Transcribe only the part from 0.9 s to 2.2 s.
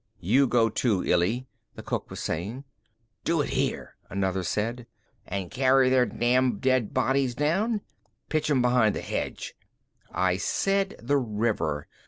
Illy," the cook was